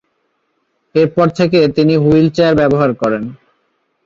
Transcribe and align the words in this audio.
এর 0.95 1.07
পর 1.15 1.27
থেকে 1.37 1.59
তিনি 1.77 1.93
হুইল 1.97 2.27
চেয়ার 2.35 2.53
ব্যবহার 2.55 2.91
করেন। 3.01 3.23